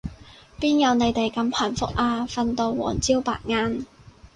[0.59, 3.85] 邊有你哋咁幸福啊，瞓到黃朝白晏